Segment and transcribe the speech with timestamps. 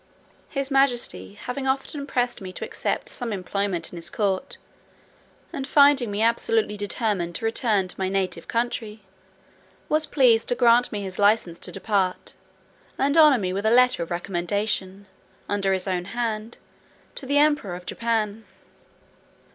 [0.49, 4.57] His majesty having often pressed me to accept some employment in his court,
[5.53, 9.01] and finding me absolutely determined to return to my native country,
[9.89, 12.33] was pleased to give me his license to depart;
[12.97, 15.05] and honoured me with a letter of recommendation,
[15.47, 16.57] under his own hand,
[17.13, 18.45] to the Emperor of Japan.